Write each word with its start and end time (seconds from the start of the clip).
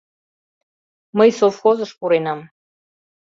Мый 1.17 1.29
совхозыш 1.39 1.91
пуренам. 1.99 2.39